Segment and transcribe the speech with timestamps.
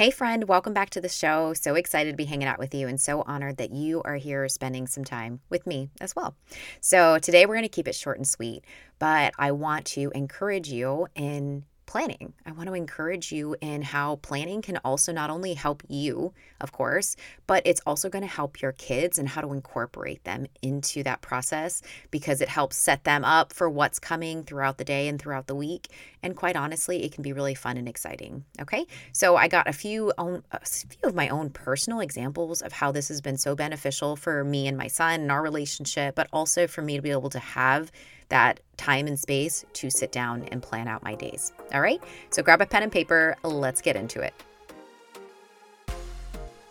[0.00, 1.52] Hey, friend, welcome back to the show.
[1.52, 4.48] So excited to be hanging out with you and so honored that you are here
[4.48, 6.34] spending some time with me as well.
[6.80, 8.64] So, today we're going to keep it short and sweet,
[8.98, 12.32] but I want to encourage you in planning.
[12.46, 16.70] I want to encourage you in how planning can also not only help you, of
[16.70, 17.16] course,
[17.48, 21.20] but it's also going to help your kids and how to incorporate them into that
[21.20, 21.82] process
[22.12, 25.54] because it helps set them up for what's coming throughout the day and throughout the
[25.56, 25.88] week.
[26.22, 28.44] And quite honestly, it can be really fun and exciting.
[28.60, 28.86] Okay.
[29.10, 32.92] So I got a few own, a few of my own personal examples of how
[32.92, 36.68] this has been so beneficial for me and my son and our relationship, but also
[36.68, 37.90] for me to be able to have
[38.30, 41.52] that time and space to sit down and plan out my days.
[41.74, 43.36] All right, so grab a pen and paper.
[43.44, 44.34] Let's get into it.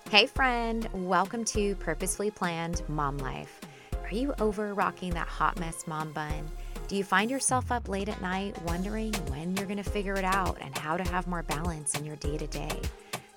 [0.10, 3.62] Hey, friend, welcome to Purposefully Planned Mom Life.
[4.04, 6.50] Are you over rocking that hot mess mom bun?
[6.88, 10.24] Do you find yourself up late at night wondering when you're going to figure it
[10.24, 12.82] out and how to have more balance in your day to day?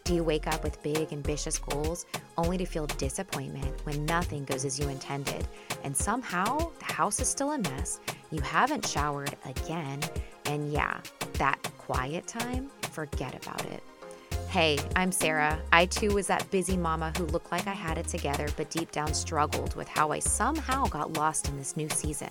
[0.04, 2.06] Do you wake up with big, ambitious goals
[2.38, 5.46] only to feel disappointment when nothing goes as you intended?
[5.84, 8.00] And somehow the house is still a mess,
[8.32, 10.00] you haven't showered again,
[10.46, 11.00] and yeah,
[11.34, 13.82] that quiet time, forget about it.
[14.48, 15.60] Hey, I'm Sara.
[15.72, 18.90] I too was that busy mama who looked like I had it together, but deep
[18.90, 22.30] down struggled with how I somehow got lost in this new season.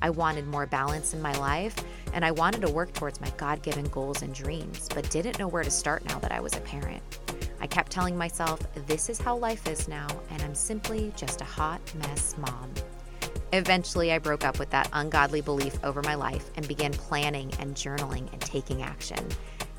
[0.00, 1.74] I wanted more balance in my life,
[2.12, 5.48] and I wanted to work towards my God given goals and dreams, but didn't know
[5.48, 7.02] where to start now that I was a parent.
[7.60, 11.44] I kept telling myself, this is how life is now, and I'm simply just a
[11.44, 12.72] hot mess mom.
[13.52, 17.74] Eventually, I broke up with that ungodly belief over my life and began planning and
[17.74, 19.26] journaling and taking action.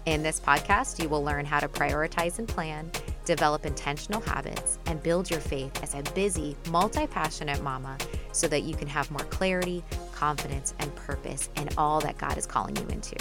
[0.06, 2.90] In this podcast, you will learn how to prioritize and plan,
[3.26, 7.96] develop intentional habits, and build your faith as a busy, multi passionate mama
[8.32, 9.84] so that you can have more clarity,
[10.14, 13.18] confidence, and purpose in all that God is calling you into.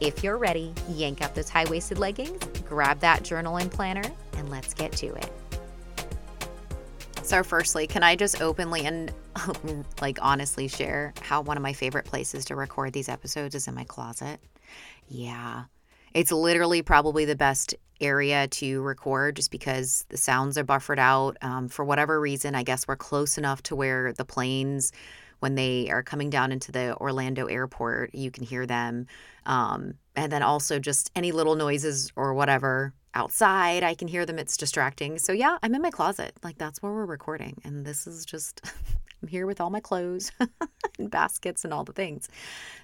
[0.00, 4.50] If you're ready, yank up those high waisted leggings, grab that journal and planner, and
[4.50, 5.30] let's get to it.
[7.28, 9.12] So, firstly, can I just openly and
[10.00, 13.74] like honestly share how one of my favorite places to record these episodes is in
[13.74, 14.40] my closet?
[15.08, 15.64] Yeah.
[16.14, 21.36] It's literally probably the best area to record just because the sounds are buffered out.
[21.42, 24.90] Um, for whatever reason, I guess we're close enough to where the planes
[25.40, 29.06] when they are coming down into the Orlando airport, you can hear them.
[29.44, 34.38] Um, and then also just any little noises or whatever outside, I can hear them.
[34.38, 35.18] It's distracting.
[35.18, 36.34] So, yeah, I'm in my closet.
[36.44, 37.60] Like, that's where we're recording.
[37.64, 38.60] And this is just,
[39.22, 40.30] I'm here with all my clothes
[40.98, 42.28] and baskets and all the things.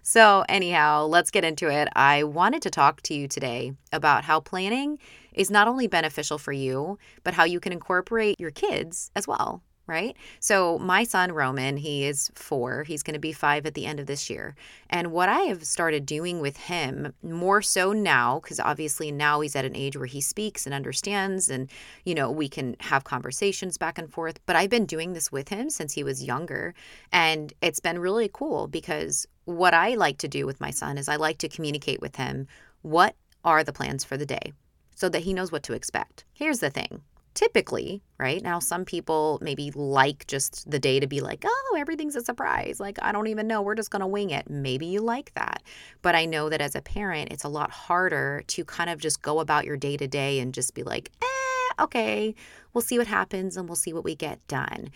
[0.03, 1.89] So, anyhow, let's get into it.
[1.95, 4.99] I wanted to talk to you today about how planning
[5.33, 9.63] is not only beneficial for you, but how you can incorporate your kids as well
[9.87, 10.17] right?
[10.41, 12.85] So, my son Roman, he is four.
[12.85, 14.55] He's going to be five at the end of this year.
[14.89, 19.57] And what I have started doing with him, more so now, because obviously now he's
[19.57, 21.71] at an age where he speaks and understands, and,
[22.05, 24.41] you know, we can have conversations back and forth.
[24.47, 26.75] But I've been doing this with him since he was younger.
[27.13, 31.09] And it's been really cool because what I like to do with my son is
[31.09, 32.47] I like to communicate with him
[32.83, 34.53] what are the plans for the day
[34.95, 36.25] so that he knows what to expect.
[36.33, 37.03] Here's the thing
[37.35, 38.43] typically, right?
[38.43, 42.79] Now, some people maybe like just the day to be like, oh, everything's a surprise.
[42.81, 43.61] Like, I don't even know.
[43.61, 44.49] We're just going to wing it.
[44.49, 45.63] Maybe you like that.
[46.03, 49.21] But I know that as a parent, it's a lot harder to kind of just
[49.21, 52.35] go about your day to day and just be like, eh, okay,
[52.73, 54.91] we'll see what happens and we'll see what we get done.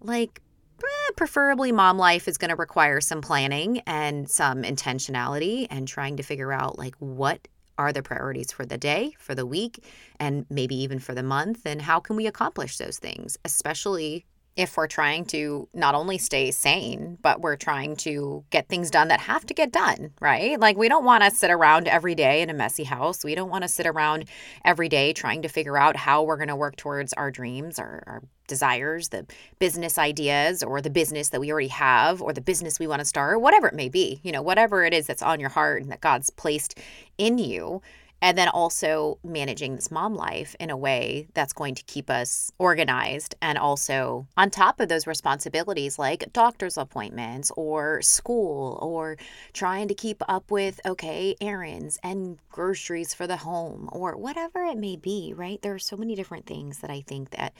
[0.00, 0.42] Like,
[0.82, 6.18] eh, preferably mom life is going to require some planning and some intentionality and trying
[6.18, 9.84] to figure out like what are the priorities for the day, for the week,
[10.18, 11.62] and maybe even for the month?
[11.64, 14.26] And how can we accomplish those things, especially
[14.58, 19.06] if we're trying to not only stay sane, but we're trying to get things done
[19.06, 20.58] that have to get done, right?
[20.58, 23.24] Like, we don't want to sit around every day in a messy house.
[23.24, 24.24] We don't want to sit around
[24.64, 28.02] every day trying to figure out how we're going to work towards our dreams, our,
[28.08, 29.26] our desires, the
[29.60, 33.04] business ideas, or the business that we already have, or the business we want to
[33.04, 35.92] start, whatever it may be, you know, whatever it is that's on your heart and
[35.92, 36.80] that God's placed
[37.16, 37.80] in you
[38.20, 42.50] and then also managing this mom life in a way that's going to keep us
[42.58, 49.16] organized and also on top of those responsibilities like doctor's appointments or school or
[49.52, 54.78] trying to keep up with okay errands and groceries for the home or whatever it
[54.78, 55.60] may be right?
[55.62, 57.52] There are so many different things that i think that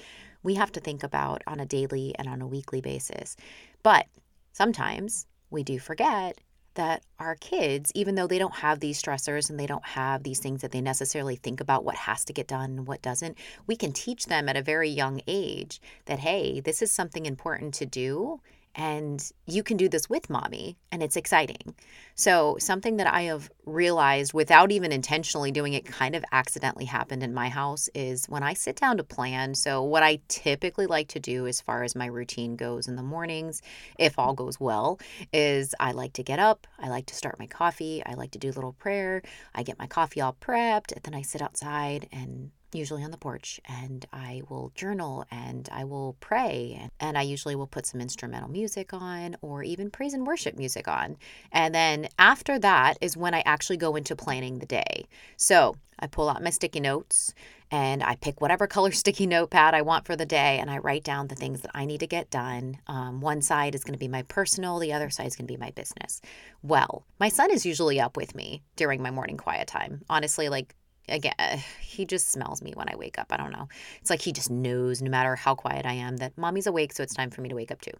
[0.43, 3.37] we have to think about on a daily and on a weekly basis.
[3.83, 4.07] But
[4.53, 6.41] sometimes we do forget
[6.79, 10.39] that our kids, even though they don't have these stressors and they don't have these
[10.39, 13.37] things that they necessarily think about what has to get done and what doesn't,
[13.67, 17.75] we can teach them at a very young age that, hey, this is something important
[17.75, 18.41] to do
[18.79, 21.75] and you can do this with mommy, and it's exciting.
[22.15, 27.25] So, something that I have realized without even intentionally doing it kind of accidentally happened
[27.25, 29.57] in my house is when I sit down to plan.
[29.57, 33.03] So, what I typically like to do as far as my routine goes in the
[33.03, 33.63] mornings,
[33.99, 35.01] if all goes well,
[35.33, 38.39] is I like to get up, I like to start my coffee, I like to
[38.39, 39.23] do a little prayer,
[39.57, 43.17] I get my coffee all prepped, and then I sit outside and usually on the
[43.17, 46.89] porch, and I will journal and I will pray.
[47.01, 50.89] And I usually will put some instrumental music on or even praise and worship music
[50.89, 51.17] on.
[51.53, 55.07] And then after that is when I actually go into planning the day.
[55.37, 57.35] So I pull out my sticky notes
[57.71, 61.05] and I pick whatever color sticky notepad I want for the day and I write
[61.05, 62.79] down the things that I need to get done.
[62.87, 65.53] Um, one side is going to be my personal, the other side is going to
[65.53, 66.21] be my business.
[66.63, 70.03] Well, my son is usually up with me during my morning quiet time.
[70.09, 70.75] Honestly, like
[71.09, 73.27] again, uh, he just smells me when I wake up.
[73.31, 73.69] I don't know.
[74.01, 77.03] It's like he just knows no matter how quiet I am that mommy's awake, so
[77.03, 77.93] it's time for me to wake up too.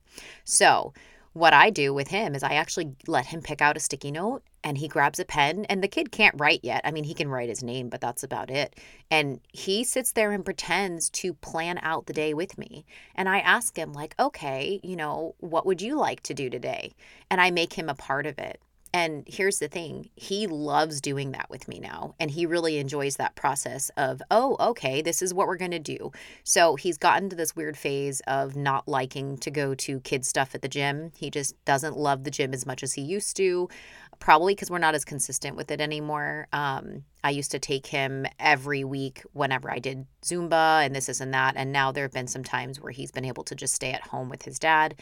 [0.45, 0.93] So,
[1.35, 4.43] what I do with him is I actually let him pick out a sticky note
[4.65, 6.81] and he grabs a pen and the kid can't write yet.
[6.85, 8.75] I mean, he can write his name, but that's about it.
[9.11, 12.85] And he sits there and pretends to plan out the day with me.
[13.15, 16.93] And I ask him like, "Okay, you know, what would you like to do today?"
[17.31, 18.61] And I make him a part of it.
[18.93, 22.15] And here's the thing he loves doing that with me now.
[22.19, 25.79] And he really enjoys that process of, oh, okay, this is what we're going to
[25.79, 26.11] do.
[26.45, 30.55] So he's gotten to this weird phase of not liking to go to kid stuff
[30.55, 31.13] at the gym.
[31.17, 33.69] He just doesn't love the gym as much as he used to,
[34.21, 36.49] probably because we're not as consistent with it anymore.
[36.53, 41.21] Um, I used to take him every week whenever I did Zumba and this, this,
[41.21, 41.55] and that.
[41.57, 44.03] And now there have been some times where he's been able to just stay at
[44.03, 44.95] home with his dad.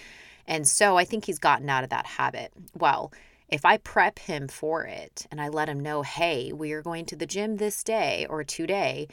[0.49, 2.53] And so I think he's gotten out of that habit.
[2.75, 3.13] Well,
[3.49, 7.05] if I prep him for it and I let him know, hey, we are going
[7.07, 9.09] to the gym this day or today,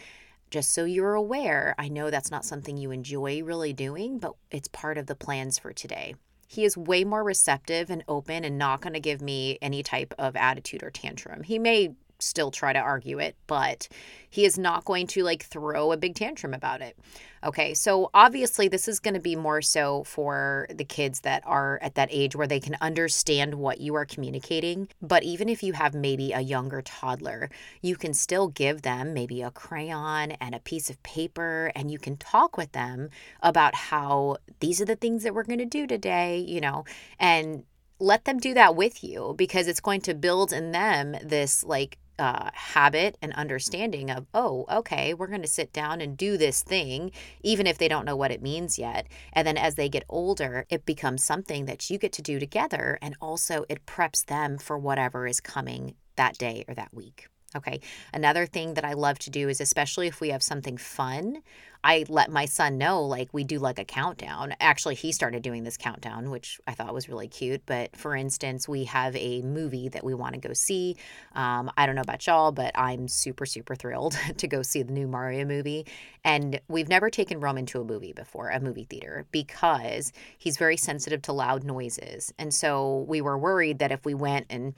[0.50, 4.68] just so you're aware, I know that's not something you enjoy really doing, but it's
[4.68, 6.16] part of the plans for today.
[6.48, 10.14] He is way more receptive and open and not going to give me any type
[10.20, 11.42] of attitude or tantrum.
[11.44, 13.88] He may still try to argue it, but
[14.30, 16.98] he is not going to like throw a big tantrum about it.
[17.44, 21.78] Okay, so obviously, this is going to be more so for the kids that are
[21.82, 24.88] at that age where they can understand what you are communicating.
[25.02, 27.50] But even if you have maybe a younger toddler,
[27.82, 32.00] you can still give them maybe a crayon and a piece of paper, and you
[32.00, 33.10] can talk with them
[33.42, 36.86] about how these are the things that we're going to do today, you know,
[37.20, 37.66] and
[38.00, 41.98] let them do that with you because it's going to build in them this like
[42.20, 46.62] uh, habit and understanding of, oh, okay, we're going to sit down and do this
[46.62, 47.12] thing,
[47.42, 49.08] even if they don't know what it means yet.
[49.34, 52.98] And then as they get older, it becomes something that you get to do together.
[53.02, 57.28] And also, it preps them for whatever is coming that day or that week.
[57.56, 57.82] Okay.
[58.14, 61.42] Another thing that I love to do is, especially if we have something fun,
[61.84, 64.56] I let my son know, like, we do like a countdown.
[64.62, 67.66] Actually, he started doing this countdown, which I thought was really cute.
[67.66, 70.96] But for instance, we have a movie that we want to go see.
[71.36, 74.94] Um, I don't know about y'all, but I'm super, super thrilled to go see the
[74.94, 75.86] new Mario movie.
[76.24, 80.78] And we've never taken Roman to a movie before, a movie theater, because he's very
[80.78, 82.34] sensitive to loud noises.
[82.40, 84.74] And so we were worried that if we went and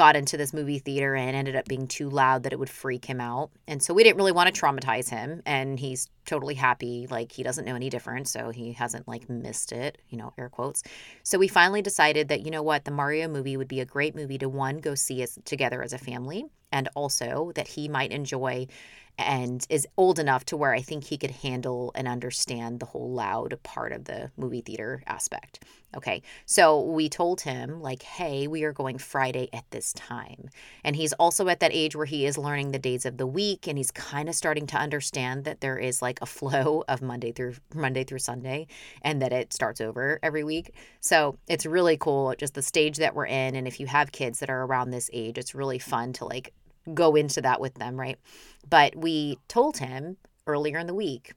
[0.00, 3.04] got into this movie theater and ended up being too loud that it would freak
[3.04, 3.50] him out.
[3.68, 5.42] And so we didn't really want to traumatize him.
[5.44, 7.08] And he's totally happy.
[7.10, 8.28] Like he doesn't know any different.
[8.28, 10.84] So he hasn't like missed it, you know, air quotes.
[11.24, 14.14] So we finally decided that, you know what, the Mario movie would be a great
[14.14, 16.44] movie to one, go see as together as a family.
[16.70, 18.68] And also that he might enjoy
[19.18, 23.12] and is old enough to where I think he could handle and understand the whole
[23.12, 25.64] loud part of the movie theater aspect.
[25.96, 30.48] Okay, so we told him, like, hey, we are going Friday at this time.
[30.84, 33.66] And he's also at that age where he is learning the days of the week
[33.66, 37.32] and he's kind of starting to understand that there is like a flow of Monday
[37.32, 38.66] through Monday through Sunday
[39.02, 40.74] and that it starts over every week.
[41.00, 43.54] So it's really cool, just the stage that we're in.
[43.56, 46.52] And if you have kids that are around this age, it's really fun to like
[46.94, 48.18] go into that with them, right?
[48.68, 51.32] But we told him earlier in the week,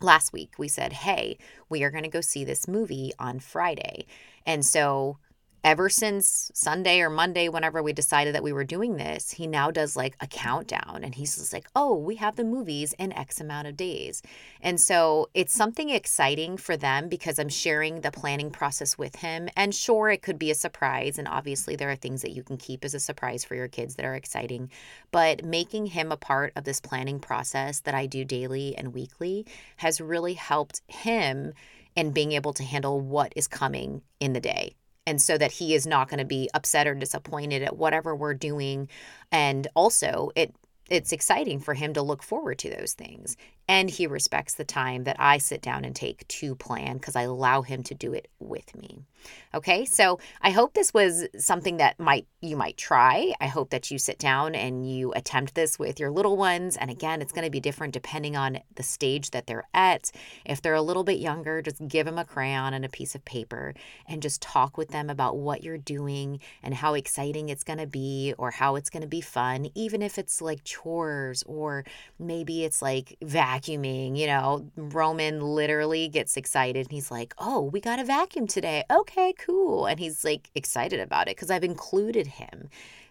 [0.00, 4.06] last week, we said, hey, we are going to go see this movie on Friday.
[4.46, 5.18] And so
[5.64, 9.70] ever since Sunday or Monday, whenever we decided that we were doing this, he now
[9.70, 13.40] does like a countdown and he's just like, oh, we have the movies in X
[13.40, 14.22] amount of days.
[14.60, 19.48] And so it's something exciting for them because I'm sharing the planning process with him.
[19.56, 21.16] And sure, it could be a surprise.
[21.18, 23.94] And obviously, there are things that you can keep as a surprise for your kids
[23.96, 24.70] that are exciting.
[25.12, 29.46] But making him a part of this planning process that I do daily and weekly
[29.76, 31.52] has really helped him
[31.94, 34.74] in being able to handle what is coming in the day
[35.06, 38.34] and so that he is not going to be upset or disappointed at whatever we're
[38.34, 38.88] doing
[39.30, 40.54] and also it
[40.90, 43.36] it's exciting for him to look forward to those things.
[43.66, 47.22] And he respects the time that I sit down and take to plan because I
[47.22, 49.06] allow him to do it with me.
[49.54, 53.32] Okay, so I hope this was something that might you might try.
[53.40, 56.76] I hope that you sit down and you attempt this with your little ones.
[56.76, 60.10] And again, it's going to be different depending on the stage that they're at.
[60.44, 63.24] If they're a little bit younger, just give them a crayon and a piece of
[63.24, 63.74] paper
[64.08, 67.86] and just talk with them about what you're doing and how exciting it's going to
[67.86, 71.84] be or how it's going to be fun, even if it's like chores or
[72.18, 74.18] maybe it's like vacuuming.
[74.18, 78.82] You know, Roman literally gets excited and he's like, Oh, we got a vacuum today.
[79.12, 79.84] Okay, cool.
[79.84, 82.70] And he's like excited about it because I've included him.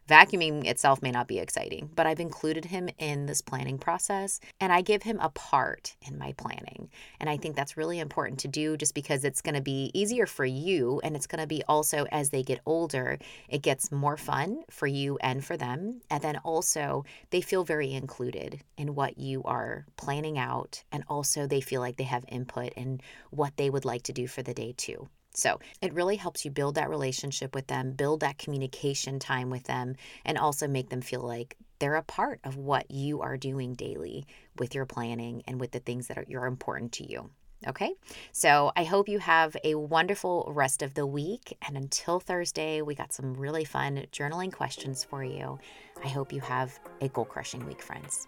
[0.09, 4.73] Vacuuming itself may not be exciting, but I've included him in this planning process and
[4.73, 6.89] I give him a part in my planning.
[7.19, 10.25] And I think that's really important to do just because it's going to be easier
[10.25, 14.17] for you and it's going to be also as they get older, it gets more
[14.17, 16.01] fun for you and for them.
[16.09, 21.45] And then also they feel very included in what you are planning out and also
[21.45, 24.55] they feel like they have input in what they would like to do for the
[24.55, 25.07] day too.
[25.33, 29.63] So it really helps you build that relationship with them, build that communication time with
[29.63, 29.95] them,
[30.25, 34.25] and also make them feel like they're a part of what you are doing daily
[34.57, 37.29] with your planning and with the things that are, are important to you.
[37.67, 37.93] Okay,
[38.31, 41.55] so I hope you have a wonderful rest of the week.
[41.67, 45.59] And until Thursday, we got some really fun journaling questions for you.
[46.03, 48.27] I hope you have a goal crushing week, friends.